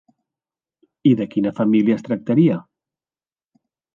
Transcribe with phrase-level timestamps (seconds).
[1.09, 2.57] I de quina família es tractaria?